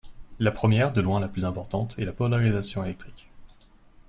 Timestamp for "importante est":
1.45-2.05